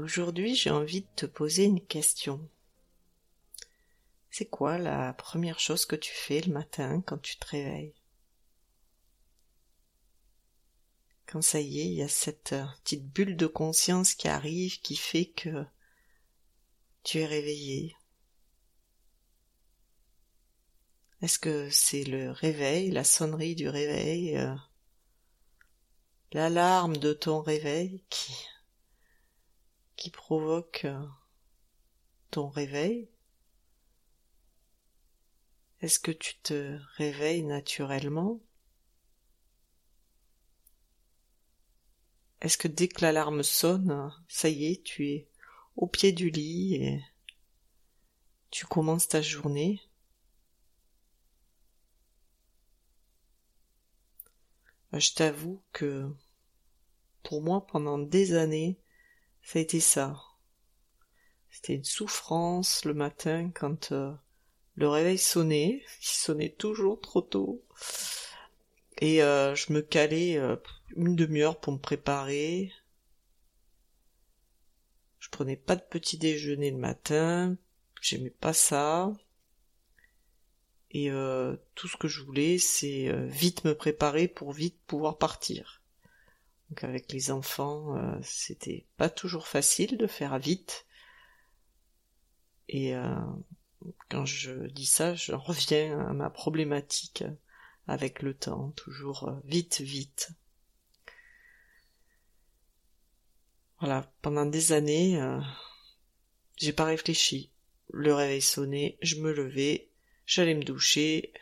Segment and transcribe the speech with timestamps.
[0.00, 2.48] Aujourd'hui, j'ai envie de te poser une question.
[4.30, 7.94] C'est quoi la première chose que tu fais le matin quand tu te réveilles?
[11.26, 14.80] Quand ça y est, il y a cette euh, petite bulle de conscience qui arrive
[14.80, 15.64] qui fait que
[17.02, 17.96] tu es réveillé.
[21.22, 24.54] Est-ce que c'est le réveil, la sonnerie du réveil, euh,
[26.32, 28.46] l'alarme de ton réveil qui,
[29.96, 31.06] qui provoque euh,
[32.30, 33.08] ton réveil.
[35.80, 38.40] Est-ce que tu te réveilles naturellement?
[42.40, 45.28] Est-ce que dès que l'alarme sonne, ça y est, tu es
[45.76, 47.02] au pied du lit et
[48.50, 49.80] tu commences ta journée?
[54.92, 56.08] Bah, Je t'avoue que
[57.24, 58.78] pour moi, pendant des années,
[59.44, 60.20] ça a été ça.
[61.50, 64.12] C'était une souffrance le matin quand euh,
[64.74, 67.62] le réveil sonnait, il sonnait toujours trop tôt.
[68.98, 70.56] Et euh, je me calais euh,
[70.96, 72.72] une demi-heure pour me préparer.
[75.18, 77.56] Je prenais pas de petit déjeuner le matin,
[78.00, 79.12] j'aimais pas ça.
[80.90, 81.10] Et
[81.74, 85.82] tout ce que je voulais, c'est vite me préparer pour vite pouvoir partir.
[86.74, 90.86] Donc avec les enfants, c'était pas toujours facile de faire vite.
[92.68, 92.94] Et
[94.08, 97.22] quand je dis ça, je reviens à ma problématique
[97.86, 100.30] avec le temps, toujours euh, vite, vite.
[103.78, 105.40] Voilà, pendant des années, euh,
[106.56, 107.50] j'ai pas réfléchi.
[107.90, 109.90] Le réveil sonnait, je me levais,
[110.26, 111.34] j'allais me doucher,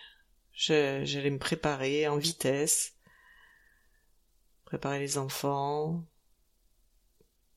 [0.52, 2.96] j'allais me préparer en vitesse,
[4.72, 6.02] préparer les enfants,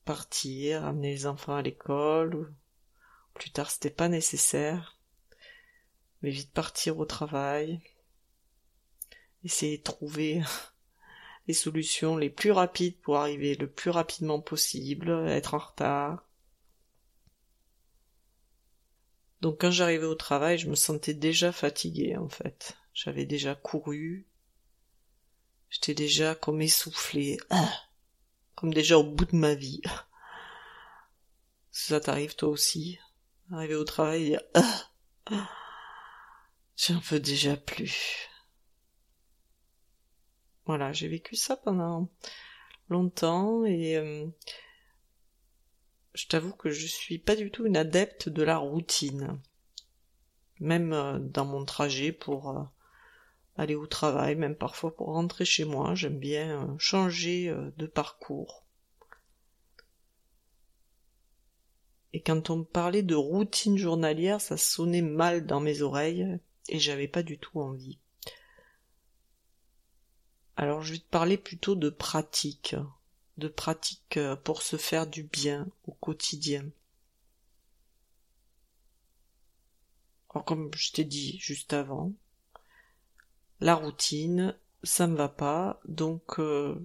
[0.04, 2.54] partir, amener les enfants à l'école,
[3.32, 4.98] plus tard, c'était pas nécessaire.
[6.20, 7.80] Mais vite partir au travail.
[9.44, 10.42] Essayer de trouver
[11.48, 16.28] les solutions les plus rapides pour arriver le plus rapidement possible, être en retard.
[19.40, 22.76] Donc quand j'arrivais au travail, je me sentais déjà fatiguée en fait.
[22.92, 24.26] J'avais déjà couru.
[25.70, 27.38] J'étais déjà comme essoufflée.
[28.54, 29.82] Comme déjà au bout de ma vie.
[31.70, 32.98] Ça t'arrive toi aussi
[33.52, 34.38] arriver au travail
[36.76, 38.28] j'en peux déjà plus.
[40.64, 42.08] Voilà, j'ai vécu ça pendant
[42.88, 44.26] longtemps et euh,
[46.14, 49.40] je t'avoue que je suis pas du tout une adepte de la routine.
[50.58, 52.62] Même euh, dans mon trajet pour euh,
[53.56, 58.66] aller au travail, même parfois pour rentrer chez moi, j'aime bien changer de parcours.
[62.16, 66.38] et quand on me parlait de routine journalière, ça sonnait mal dans mes oreilles,
[66.70, 67.98] et j'avais pas du tout envie.
[70.56, 72.74] Alors je vais te parler plutôt de pratique,
[73.36, 76.64] de pratique pour se faire du bien au quotidien.
[80.30, 82.14] Alors comme je t'ai dit juste avant,
[83.60, 86.76] la routine, ça me va pas, donc euh,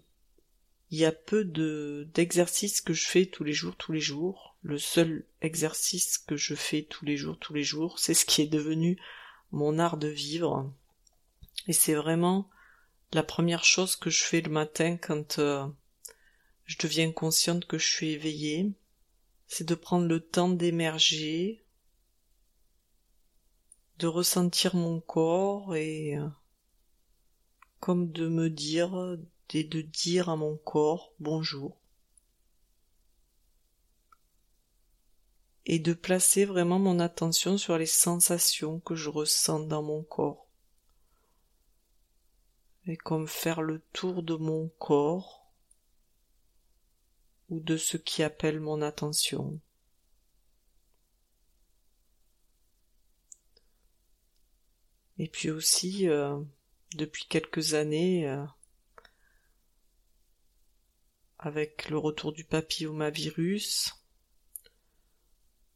[0.89, 4.57] il y a peu de d'exercices que je fais tous les jours, tous les jours.
[4.61, 8.41] Le seul exercice que je fais tous les jours, tous les jours, c'est ce qui
[8.41, 8.99] est devenu
[9.51, 10.71] mon art de vivre.
[11.67, 12.49] Et c'est vraiment
[13.13, 15.65] la première chose que je fais le matin quand euh,
[16.65, 18.71] je deviens consciente que je suis éveillée,
[19.47, 21.63] c'est de prendre le temps d'émerger,
[23.99, 26.27] de ressentir mon corps et euh,
[27.81, 29.17] comme de me dire
[29.49, 31.75] et de dire à mon corps bonjour.
[35.65, 40.47] Et de placer vraiment mon attention sur les sensations que je ressens dans mon corps.
[42.85, 45.51] Et comme faire le tour de mon corps
[47.49, 49.59] ou de ce qui appelle mon attention.
[55.17, 56.39] Et puis aussi, euh,
[56.95, 58.45] depuis quelques années, euh,
[61.39, 63.95] avec le retour du papillomavirus.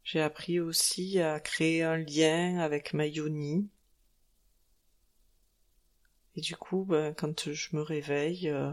[0.04, 3.68] J'ai appris aussi à créer un lien avec ma yoni.
[6.36, 8.72] Et du coup, ben, quand je me réveille, euh,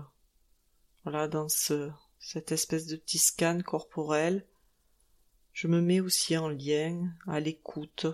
[1.04, 4.46] voilà, dans ce, cette espèce de petit scan corporel,
[5.52, 8.06] je me mets aussi en lien à l'écoute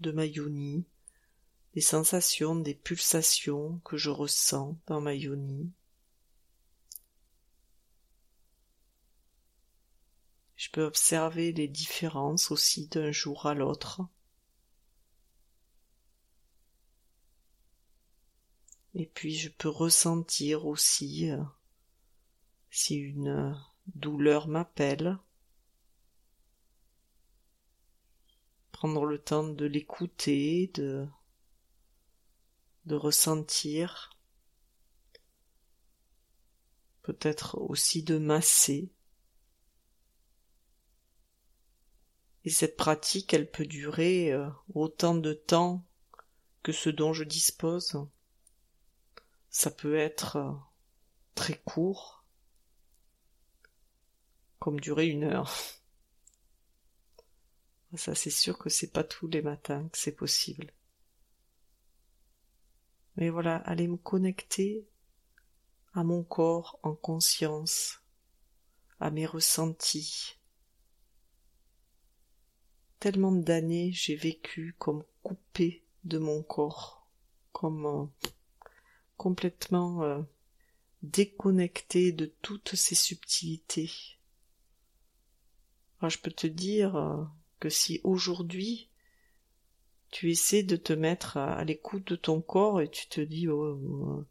[0.00, 0.84] de ma yoni,
[1.74, 5.72] des sensations, des pulsations que je ressens dans ma yoni.
[10.56, 14.02] Je peux observer les différences aussi d'un jour à l'autre.
[18.94, 21.42] Et puis je peux ressentir aussi euh,
[22.70, 23.58] si une
[23.94, 25.18] douleur m'appelle.
[28.70, 31.08] Prendre le temps de l'écouter, de
[32.86, 34.10] de ressentir,
[37.02, 38.90] peut-être aussi de masser.
[42.44, 45.84] Et cette pratique, elle peut durer euh, autant de temps
[46.62, 48.06] que ce dont je dispose.
[49.50, 50.52] Ça peut être euh,
[51.34, 52.24] très court,
[54.58, 55.52] comme durer une heure.
[57.94, 60.72] Ça, c'est sûr que c'est pas tous les matins que c'est possible.
[63.16, 64.86] Mais voilà, aller me connecter
[65.94, 68.00] à mon corps en conscience,
[69.00, 70.38] à mes ressentis.
[72.98, 77.06] Tellement d'années j'ai vécu comme coupé de mon corps,
[77.52, 78.06] comme euh,
[79.16, 80.22] complètement euh,
[81.02, 83.90] déconnecté de toutes ces subtilités.
[86.08, 87.24] Je peux te dire euh,
[87.60, 88.91] que si aujourd'hui
[90.12, 94.24] tu essaies de te mettre à, l'écoute de ton corps et tu te dis oh,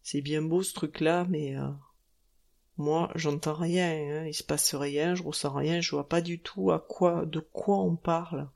[0.00, 1.68] c'est bien beau ce truc là mais euh,
[2.76, 6.40] moi j'entends rien hein, il se passe rien je ressens rien je vois pas du
[6.40, 8.48] tout à quoi de quoi on parle.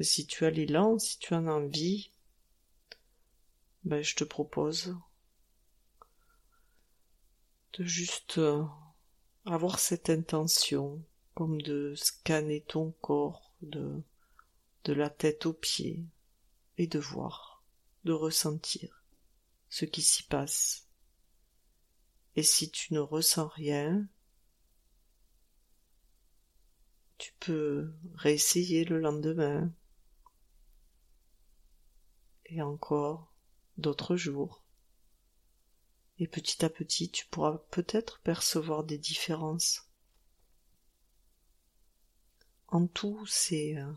[0.00, 2.10] Si tu as l'élan si tu en as envie
[3.84, 4.96] ben je te propose
[7.78, 8.64] de juste euh,
[9.46, 11.00] avoir cette intention
[11.34, 14.02] comme de scanner ton corps de
[14.84, 16.04] de la tête aux pieds,
[16.78, 17.62] et de voir,
[18.04, 19.04] de ressentir
[19.68, 20.88] ce qui s'y passe.
[22.36, 24.06] Et si tu ne ressens rien,
[27.18, 29.72] tu peux réessayer le lendemain
[32.46, 33.32] et encore
[33.78, 34.64] d'autres jours.
[36.18, 39.88] Et petit à petit, tu pourras peut-être percevoir des différences.
[42.68, 43.92] En tout, c'est euh,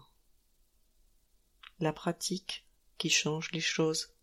[1.86, 2.68] la pratique
[2.98, 4.16] qui change les choses.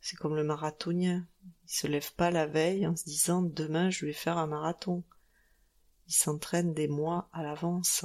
[0.00, 1.26] C'est comme le marathonien.
[1.64, 5.04] Il se lève pas la veille en se disant demain je vais faire un marathon.
[6.08, 8.04] Il s'entraîne des mois à l'avance.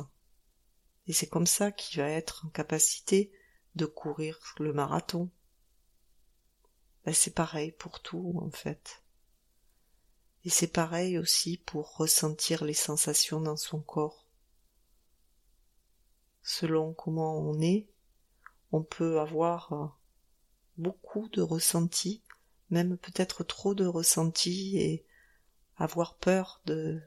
[1.08, 3.32] Et c'est comme ça qu'il va être en capacité
[3.76, 5.32] de courir le marathon.
[7.06, 9.02] Ben, c'est pareil pour tout en fait.
[10.46, 14.28] Et c'est pareil aussi pour ressentir les sensations dans son corps.
[16.44, 17.88] Selon comment on est,
[18.74, 19.86] on peut avoir euh,
[20.78, 22.24] beaucoup de ressentis,
[22.72, 25.06] même peut-être trop de ressentis et
[25.78, 27.00] avoir peur de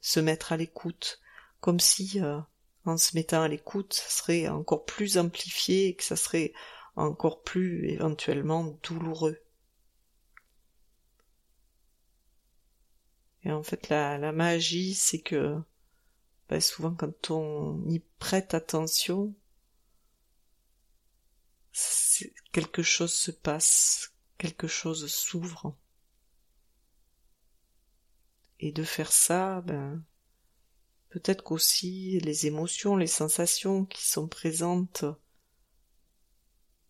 [0.00, 1.20] se mettre à l'écoute,
[1.60, 2.40] comme si euh,
[2.86, 6.54] en se mettant à l'écoute, ça serait encore plus amplifié et que ça serait
[6.96, 9.38] encore plus éventuellement douloureux.
[13.44, 15.58] Et en fait, la, magie, c'est que
[16.48, 19.34] ben, souvent quand on y prête attention,
[22.52, 25.76] quelque chose se passe, quelque chose s'ouvre.
[28.60, 30.04] Et de faire ça, ben,
[31.08, 35.04] peut-être qu'aussi les émotions, les sensations qui sont présentes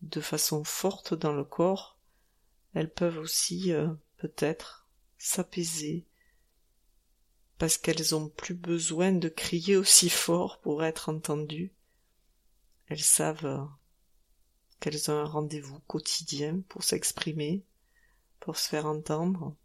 [0.01, 1.97] de façon forte dans le corps,
[2.73, 3.87] elles peuvent aussi euh,
[4.17, 4.87] peut-être
[5.17, 6.05] s'apaiser
[7.57, 11.73] parce qu'elles ont plus besoin de crier aussi fort pour être entendues.
[12.87, 13.63] Elles savent euh,
[14.83, 17.63] qu'elles ont un rendez-vous quotidien pour s'exprimer,
[18.41, 19.55] pour se faire entendre.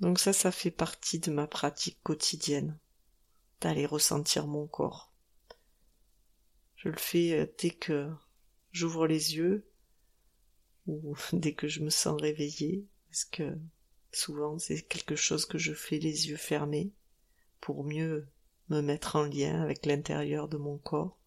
[0.00, 2.76] Donc ça, ça fait partie de ma pratique quotidienne,
[3.60, 5.12] d'aller ressentir mon corps.
[6.74, 8.10] Je le fais euh, dès que
[8.72, 9.70] j'ouvre les yeux
[10.88, 13.56] ou dès que je me sens réveillée, parce que
[14.10, 16.90] souvent c'est quelque chose que je fais les yeux fermés
[17.60, 18.26] pour mieux
[18.70, 21.18] me mettre en lien avec l'intérieur de mon corps.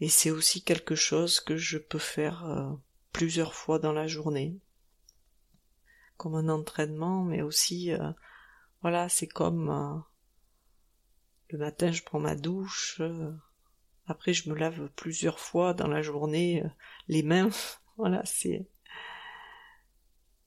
[0.00, 2.72] Et c'est aussi quelque chose que je peux faire euh,
[3.12, 4.58] plusieurs fois dans la journée.
[6.16, 8.10] Comme un entraînement, mais aussi, euh,
[8.82, 9.98] voilà, c'est comme euh,
[11.50, 13.00] le matin je prends ma douche,
[14.06, 16.62] après je me lave plusieurs fois dans la journée
[17.08, 17.50] les mains.
[17.96, 18.66] voilà, c'est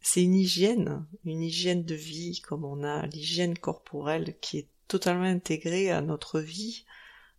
[0.10, 5.26] c'est une hygiène, une hygiène de vie comme on a l'hygiène corporelle qui est totalement
[5.26, 6.86] intégrée à notre vie.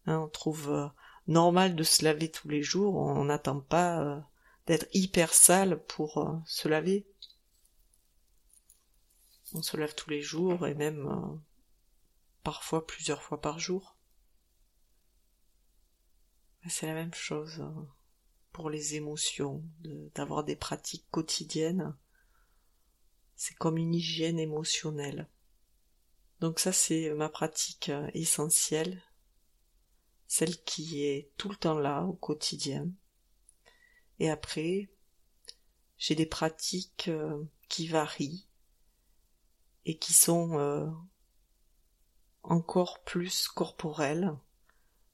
[0.04, 0.90] Hein, on trouve
[1.26, 4.20] normal de se laver tous les jours, on n'attend pas euh,
[4.66, 7.06] d'être hyper sale pour euh, se laver.
[9.54, 11.38] On se lave tous les jours et même euh,
[12.42, 13.96] parfois plusieurs fois par jour.
[16.68, 17.64] C'est la même chose
[18.52, 19.64] pour les émotions,
[20.14, 21.96] d'avoir des pratiques quotidiennes.
[23.38, 25.26] C'est comme une hygiène émotionnelle.
[26.40, 29.02] Donc ça c'est ma pratique essentielle
[30.28, 32.86] celle qui est tout le temps là au quotidien.
[34.20, 34.90] Et après,
[35.96, 38.46] j'ai des pratiques euh, qui varient
[39.86, 40.86] et qui sont euh,
[42.42, 44.32] encore plus corporelles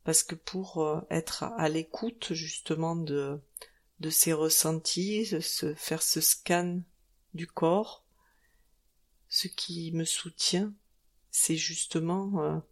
[0.02, 3.40] parce que pour euh, être à l'écoute justement de
[4.00, 6.81] de ces ressentis, se faire ce scan
[7.33, 8.03] du corps,
[9.28, 10.73] ce qui me soutient,
[11.31, 12.62] c'est justement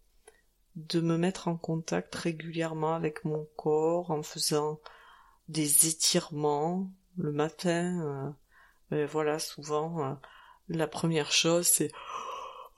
[0.76, 4.80] de me mettre en contact régulièrement avec mon corps en faisant
[5.48, 8.36] des étirements le matin.
[8.92, 10.12] Euh, voilà, souvent, euh,
[10.68, 11.90] la première chose, c'est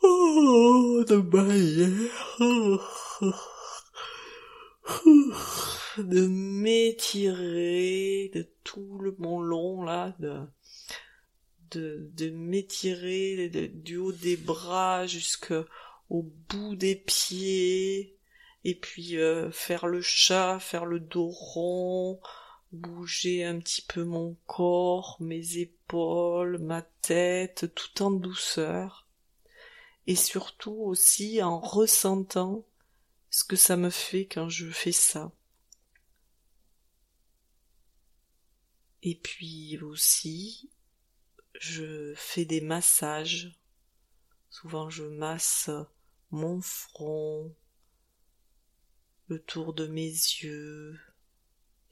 [0.02, 1.16] oh, de
[5.98, 10.40] de m'étirer de tout le mon long là, de
[11.76, 15.64] de, m'étirer du haut des bras jusqu'au
[16.10, 18.16] au bout des pieds,
[18.64, 22.20] et puis euh, faire le chat, faire le dos rond,
[22.72, 29.06] bouger un petit peu mon corps, mes épaules, ma tête, tout en douceur,
[30.06, 32.64] et surtout aussi en ressentant
[33.30, 35.32] ce que ça me fait quand je fais ça.
[39.02, 40.70] Et puis aussi,
[41.54, 43.58] je fais des massages.
[44.50, 45.70] Souvent je masse
[46.30, 47.54] mon front,
[49.28, 50.98] le tour de mes yeux,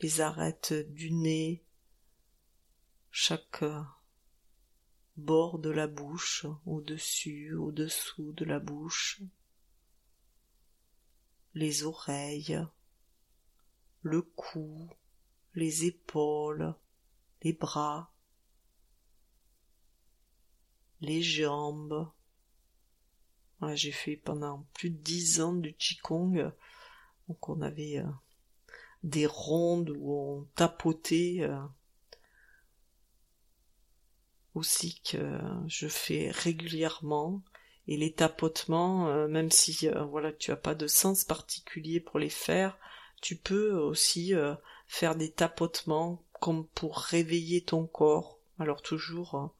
[0.00, 1.64] les arêtes du nez,
[3.10, 3.64] chaque
[5.16, 9.22] bord de la bouche, au-dessus, au-dessous de la bouche,
[11.54, 12.60] les oreilles,
[14.02, 14.88] le cou,
[15.54, 16.74] les épaules,
[17.42, 18.11] les bras,
[21.02, 22.08] les jambes,
[23.74, 26.52] j'ai fait pendant plus de dix ans du Qigong.
[27.28, 28.10] Donc on avait euh,
[29.02, 31.60] des rondes où on tapotait euh,
[34.54, 37.42] aussi que je fais régulièrement.
[37.88, 42.30] Et les tapotements, euh, même si voilà tu as pas de sens particulier pour les
[42.30, 42.78] faire,
[43.20, 44.32] tu peux aussi
[44.86, 48.38] faire des tapotements comme pour réveiller ton corps.
[48.58, 49.54] Alors toujours,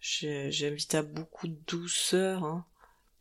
[0.00, 2.44] j'invite à beaucoup de douceur.
[2.44, 2.66] Hein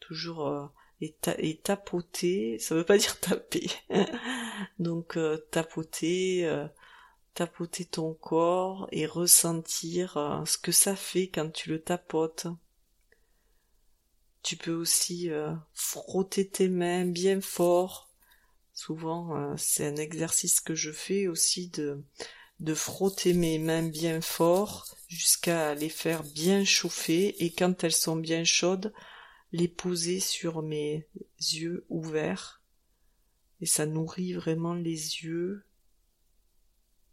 [0.07, 0.65] toujours euh,
[1.01, 3.69] et, tapoter, ça veut pas dire taper.
[4.79, 6.67] Donc euh, tapoter, euh,
[7.33, 12.47] tapoter ton corps et ressentir ce que ça fait quand tu le tapotes.
[14.43, 15.29] Tu peux aussi
[15.73, 18.09] frotter tes mains bien fort.
[18.73, 22.01] Souvent, c'est un exercice que je fais aussi de
[22.59, 28.15] de frotter mes mains bien fort jusqu'à les faire bien chauffer et quand elles sont
[28.15, 28.93] bien chaudes,
[29.51, 31.07] les poser sur mes
[31.39, 32.61] yeux ouverts.
[33.61, 35.63] Et ça nourrit vraiment les yeux.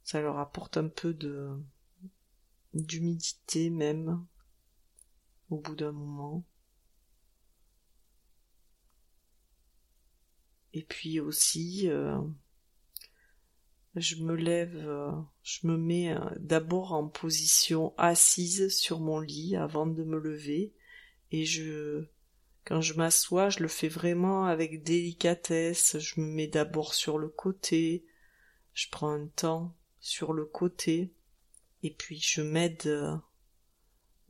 [0.03, 1.51] Ça leur apporte un peu de
[2.75, 4.27] d'humidité même
[5.49, 6.45] au bout d'un moment.
[10.73, 12.21] Et puis aussi euh,
[13.97, 15.11] je me lève euh,
[15.43, 20.73] je me mets euh, d'abord en position assise sur mon lit avant de me lever
[21.31, 22.07] et je
[22.65, 25.99] quand je m'assois, je le fais vraiment avec délicatesse.
[25.99, 28.07] Je me mets d'abord sur le côté.
[28.73, 31.13] Je prends un temps sur le côté.
[31.83, 33.15] Et puis je m'aide euh,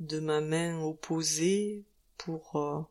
[0.01, 1.85] de ma main opposée
[2.19, 2.91] pour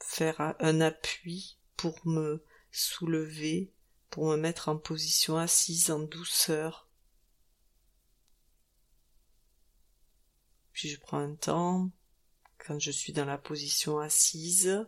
[0.00, 3.72] faire un appui pour me soulever,
[4.14, 6.88] pour me mettre en position assise en douceur.
[10.70, 11.90] Puis je prends un temps
[12.58, 14.86] quand je suis dans la position assise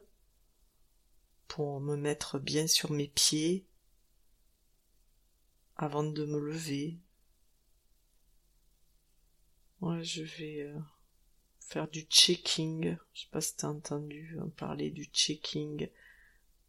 [1.49, 3.67] pour me mettre bien sur mes pieds
[5.75, 6.97] avant de me lever.
[9.81, 10.79] Ouais, je vais euh,
[11.59, 12.97] faire du checking.
[13.13, 15.91] Je sais pas si t'as entendu parler du checking.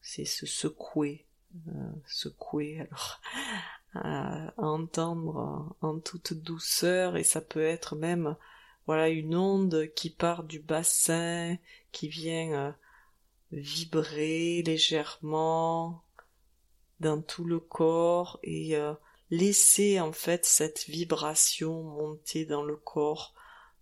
[0.01, 1.26] C'est se secouer.
[1.56, 3.22] Euh, secouer, alors,
[3.96, 8.36] à, entendre en toute douceur, et ça peut être même,
[8.86, 11.58] voilà, une onde qui part du bassin,
[11.92, 12.72] qui vient euh,
[13.51, 16.04] vibrer légèrement
[17.00, 18.94] dans tout le corps et euh,
[19.30, 23.34] laisser en fait cette vibration monter dans le corps,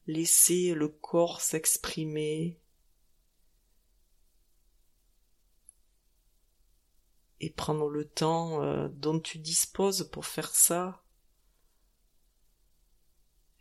[0.07, 2.57] laisser le corps s'exprimer
[7.39, 11.03] et prendre le temps euh, dont tu disposes pour faire ça.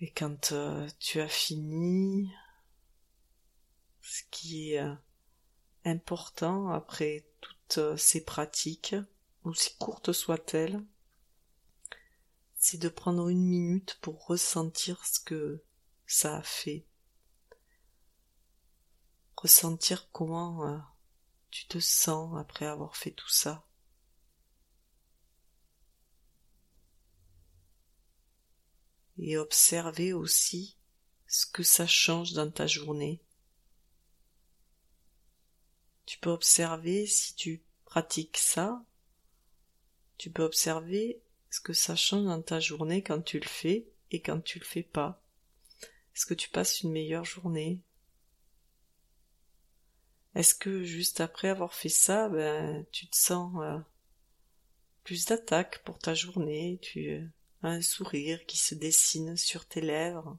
[0.01, 2.33] Et quand euh, tu as fini,
[4.01, 4.87] ce qui est
[5.85, 8.97] important après toutes ces pratiques,
[9.45, 10.85] aussi courte soit-elle,
[12.55, 15.63] c'est de prendre une minute pour ressentir ce que
[16.07, 16.87] ça a fait.
[19.37, 20.79] Ressentir comment euh,
[21.55, 23.65] tu te sens après avoir fait tout ça?
[29.19, 30.77] Et observer aussi
[31.29, 33.21] ce que ça change dans ta journée.
[36.07, 38.85] Tu peux observer si tu pratiques ça,
[40.19, 44.21] tu peux observer ce que ça change dans ta journée quand tu le fais et
[44.21, 45.23] quand tu le fais pas.
[46.17, 47.79] Est-ce que tu passes une meilleure journée?
[50.35, 53.79] Est-ce que juste après avoir fait ça, ben, tu te sens euh,
[55.05, 57.27] plus d'attaque pour ta journée, tu euh,
[57.63, 60.37] as un sourire qui se dessine sur tes lèvres?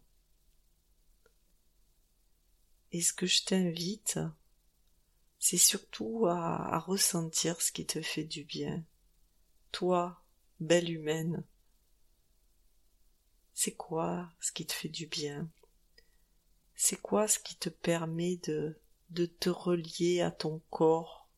[2.91, 4.19] Et ce que je t'invite,
[5.39, 8.83] c'est surtout à ressentir ce qui te fait du bien.
[9.71, 10.21] Toi,
[10.59, 11.43] belle humaine,
[13.53, 15.49] c'est quoi ce qui te fait du bien?
[16.75, 18.77] C'est quoi ce qui te permet de,
[19.09, 21.29] de te relier à ton corps.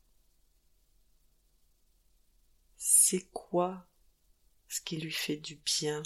[2.77, 3.85] C'est quoi
[4.67, 6.03] ce qui lui fait du bien?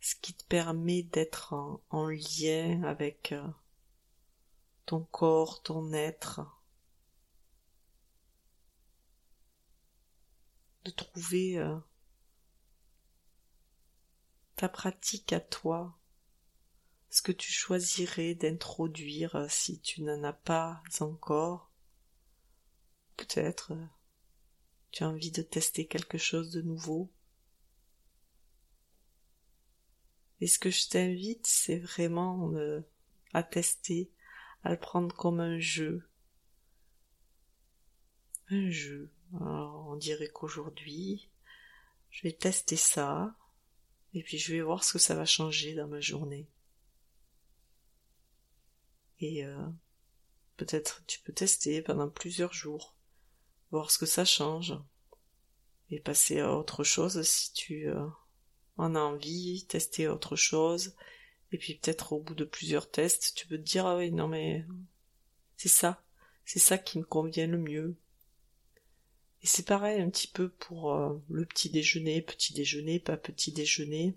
[0.00, 3.48] Ce qui te permet d'être en, en, lien avec euh,
[4.86, 6.40] ton corps, ton être?
[10.84, 11.78] De trouver euh,
[14.56, 15.98] ta pratique à toi,
[17.14, 21.70] ce que tu choisirais d'introduire euh, si tu n'en as pas encore?
[23.16, 23.86] Peut-être euh,
[24.90, 27.08] tu as envie de tester quelque chose de nouveau?
[30.40, 32.52] Et ce que je t'invite, c'est vraiment
[33.32, 34.10] à tester,
[34.64, 36.08] à le prendre comme un jeu.
[38.50, 39.08] Un jeu.
[39.40, 41.30] Alors, on dirait qu'aujourd'hui,
[42.10, 43.36] je vais tester ça,
[44.14, 46.48] et puis je vais voir ce que ça va changer dans ma journée.
[49.24, 49.56] Et euh,
[50.58, 52.94] peut-être tu peux tester pendant plusieurs jours,
[53.70, 54.74] voir ce que ça change,
[55.90, 58.06] et passer à autre chose si tu euh,
[58.76, 60.94] en as envie, tester autre chose,
[61.52, 64.28] et puis peut-être au bout de plusieurs tests, tu peux te dire ah oui non
[64.28, 64.66] mais
[65.56, 66.04] c'est ça,
[66.44, 67.96] c'est ça qui me convient le mieux.
[69.40, 73.52] Et c'est pareil un petit peu pour euh, le petit déjeuner, petit déjeuner, pas petit
[73.52, 74.14] déjeuner,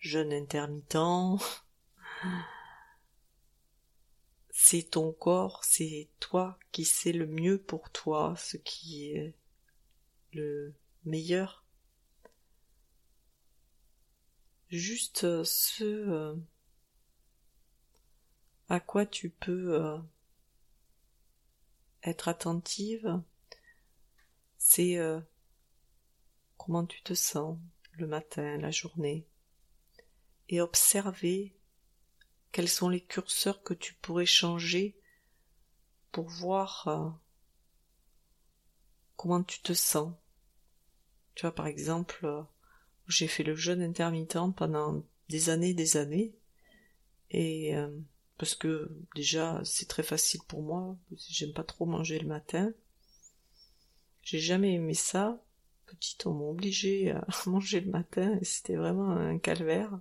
[0.00, 0.98] jeûne intermittent.
[4.60, 9.36] C'est ton corps, c'est toi qui sais le mieux pour toi, ce qui est
[10.32, 11.64] le meilleur.
[14.68, 16.34] Juste ce euh,
[18.68, 19.96] à quoi tu peux euh,
[22.02, 23.22] être attentive,
[24.58, 25.20] c'est euh,
[26.56, 27.56] comment tu te sens
[27.92, 29.24] le matin, la journée,
[30.48, 31.57] et observer
[32.52, 34.96] quels sont les curseurs que tu pourrais changer
[36.12, 37.10] pour voir euh,
[39.16, 40.12] comment tu te sens.
[41.34, 42.42] Tu vois, par exemple, euh,
[43.06, 46.34] j'ai fait le jeûne intermittent pendant des années, des années,
[47.30, 47.74] et
[48.38, 50.96] parce que déjà c'est très facile pour moi,
[51.28, 52.72] j'aime pas trop manger le matin,
[54.30, 55.42] j'ai jamais aimé ça.
[55.86, 59.98] Petite, on m'a obligé à manger le matin et c'était vraiment un calvaire.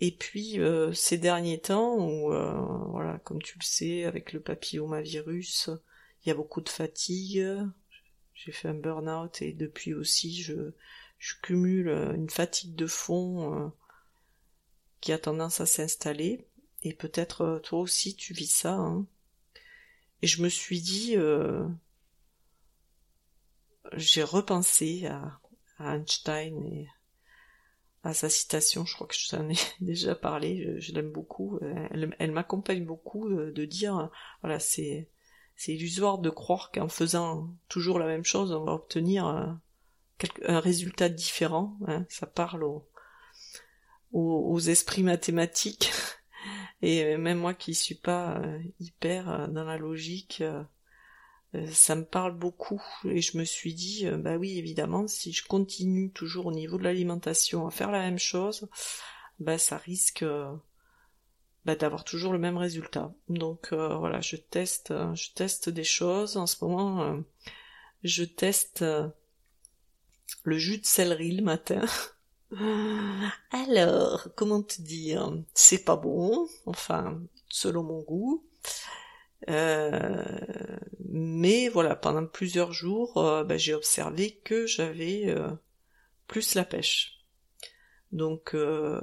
[0.00, 2.52] Et puis euh, ces derniers temps où euh,
[2.88, 5.70] voilà, comme tu le sais, avec le papillomavirus,
[6.24, 7.46] il y a beaucoup de fatigue.
[8.34, 10.72] J'ai fait un burn-out et depuis aussi je,
[11.18, 13.68] je cumule une fatigue de fond euh,
[15.02, 16.46] qui a tendance à s'installer.
[16.82, 18.72] Et peut-être toi aussi tu vis ça.
[18.72, 19.04] Hein.
[20.22, 21.16] Et je me suis dit
[23.92, 25.40] j'ai repensé à,
[25.78, 26.88] Einstein et
[28.02, 31.58] à sa citation, je crois que je t'en ai déjà parlé, je, l'aime beaucoup,
[31.90, 34.10] elle, elle m'accompagne beaucoup de dire,
[34.42, 35.08] voilà, c'est
[35.60, 39.60] c'est illusoire de croire qu'en faisant toujours la même chose, on va obtenir un,
[40.48, 41.76] résultat différent.
[41.86, 42.06] Hein.
[42.08, 42.64] Ça parle
[44.12, 45.92] aux, esprits mathématiques.
[46.82, 50.64] Et même moi qui suis pas euh, hyper euh, dans la logique, euh,
[51.72, 52.82] ça me parle beaucoup.
[53.04, 56.84] Et je me suis dit, bah oui, évidemment, si je continue toujours au niveau de
[56.84, 58.68] l'alimentation à faire la même chose,
[59.38, 60.24] bah ça risque
[61.66, 63.12] bah, d'avoir toujours le même résultat.
[63.28, 66.36] Donc euh, voilà, je teste, euh, je teste des choses.
[66.36, 67.20] En ce moment, euh,
[68.02, 68.84] je teste
[70.44, 71.82] le jus de céleri le matin.
[73.52, 75.32] Alors, comment te dire?
[75.52, 78.44] C'est pas bon, enfin, selon mon goût.
[79.48, 85.34] Mais voilà, pendant plusieurs jours, bah, j'ai observé que j'avais
[86.26, 87.20] plus la pêche.
[88.12, 89.00] Donc euh,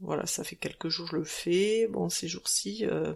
[0.00, 1.86] voilà, ça fait quelques jours je le fais.
[1.88, 3.14] Bon, ces jours-ci, euh,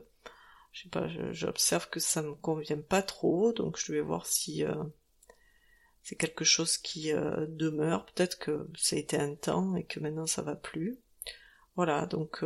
[0.72, 4.74] je sais j'observe que ça me convient pas trop, donc je vais voir si euh,
[6.02, 8.04] c'est quelque chose qui demeure.
[8.06, 10.98] Peut-être que ça a été un temps et que maintenant ça va plus.
[11.76, 12.44] Voilà, donc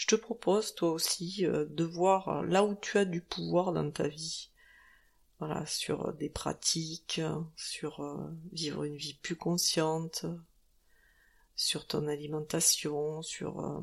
[0.00, 4.08] je te propose toi aussi de voir là où tu as du pouvoir dans ta
[4.08, 4.50] vie.
[5.38, 7.20] Voilà, sur des pratiques,
[7.54, 10.24] sur vivre une vie plus consciente,
[11.60, 13.82] sur ton alimentation, sur euh,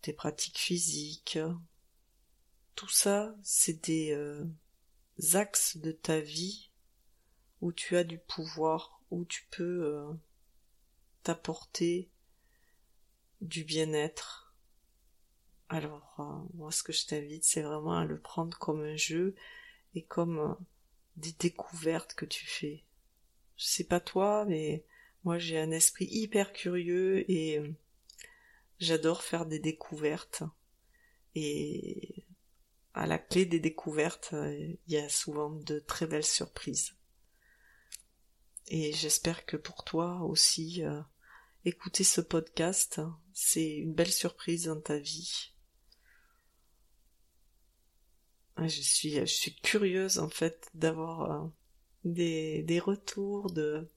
[0.00, 1.38] tes pratiques physiques.
[2.74, 4.46] Tout ça, c'est des euh,
[5.34, 6.70] axes de ta vie
[7.60, 10.10] où tu as du pouvoir, où tu peux euh,
[11.22, 12.08] t'apporter
[13.42, 14.49] du bien-être.
[15.72, 19.36] Alors, moi, ce que je t'invite, c'est vraiment à le prendre comme un jeu
[19.94, 20.56] et comme
[21.16, 22.82] des découvertes que tu fais.
[23.56, 24.84] Je sais pas toi, mais
[25.22, 27.72] moi, j'ai un esprit hyper curieux et euh,
[28.80, 30.42] j'adore faire des découvertes.
[31.36, 32.24] Et
[32.92, 36.94] à la clé des découvertes, euh, il y a souvent de très belles surprises.
[38.66, 41.00] Et j'espère que pour toi aussi, euh,
[41.64, 43.00] écouter ce podcast,
[43.32, 45.52] c'est une belle surprise dans ta vie.
[48.58, 51.50] Je suis, je suis curieuse en fait d'avoir
[52.04, 53.88] des, des retours de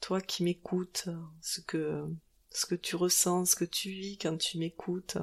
[0.00, 1.08] toi qui m'écoutes,
[1.40, 2.06] ce que
[2.50, 5.18] ce que tu ressens, ce que tu vis quand tu m'écoutes,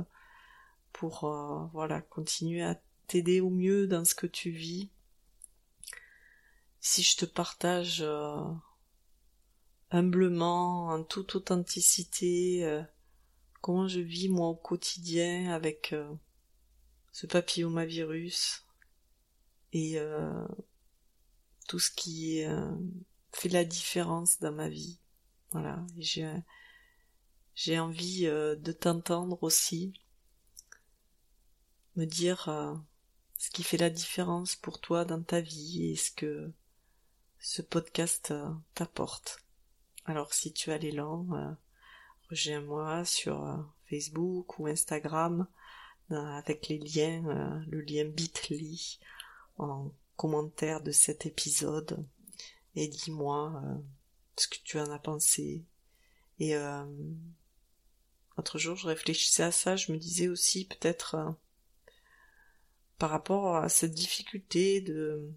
[0.91, 4.89] pour euh, voilà continuer à t'aider au mieux dans ce que tu vis.
[6.81, 8.43] Si je te partage euh,
[9.91, 12.81] humblement, en toute authenticité, euh,
[13.61, 15.95] comment je vis moi au quotidien avec
[17.11, 18.65] ce papillomavirus
[19.73, 19.97] et
[21.67, 22.49] tout ce qui est
[23.33, 24.99] fait la différence dans ma vie.
[25.51, 25.85] Voilà,
[27.55, 29.93] j'ai envie euh, de t'entendre aussi,
[31.95, 32.73] me dire euh,
[33.37, 36.51] ce qui fait la différence pour toi dans ta vie et ce que
[37.39, 39.43] ce podcast euh, t'apporte.
[40.05, 41.27] Alors si tu as l'élan,
[42.29, 45.47] rejoins-moi sur Facebook ou Instagram
[46.11, 48.99] avec les liens, le lien bit.ly
[49.57, 52.05] en commentaire de cet épisode
[52.75, 53.75] et dis-moi euh,
[54.37, 55.63] ce que tu en as pensé.
[56.39, 56.85] Et euh,
[58.37, 61.31] l'autre jour, je réfléchissais à ça, je me disais aussi peut-être euh,
[62.97, 65.29] par rapport à cette difficulté de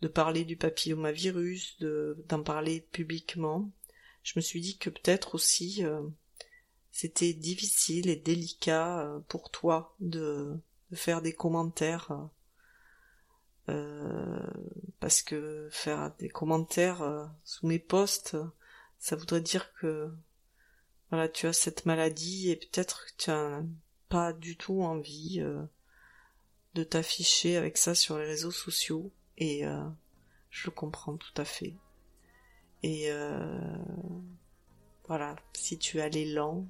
[0.00, 3.70] de parler du papillomavirus, de d'en parler publiquement,
[4.24, 6.02] je me suis dit que peut-être aussi euh,
[6.92, 10.60] c'était difficile et délicat pour toi de,
[10.94, 12.12] faire des commentaires
[13.68, 14.40] euh,
[14.98, 18.36] parce que faire des commentaires euh, sous mes posts,
[18.98, 20.12] ça voudrait dire que
[21.10, 23.62] voilà, tu as cette maladie et peut-être que tu as
[24.08, 25.62] pas du tout envie euh,
[26.74, 29.64] de t'afficher avec ça sur les réseaux sociaux et
[30.50, 31.74] je le comprends tout à fait.
[32.82, 33.10] Et
[35.08, 36.66] voilà, si tu as l'élan,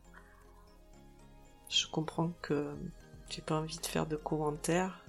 [1.72, 2.74] je comprends que
[3.28, 5.02] tu n'as pas envie de faire de commentaires,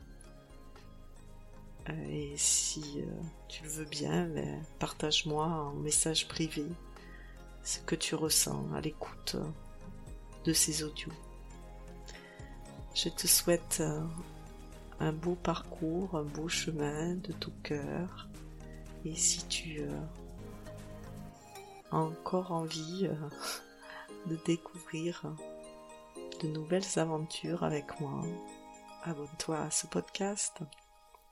[1.90, 3.06] euh, et si euh,
[3.50, 6.66] tu le veux bien, ben, partage-moi en message privé
[7.64, 9.46] ce que tu ressens à l'écoute euh,
[10.46, 11.12] de ces audios.
[12.96, 13.84] Je te souhaite
[15.00, 18.30] un beau parcours, un beau chemin de tout cœur.
[19.04, 19.82] Et si tu
[21.92, 23.10] as encore envie
[24.28, 25.24] de découvrir
[26.44, 28.22] de nouvelles aventures avec moi,
[29.04, 30.60] abonne-toi à ce podcast.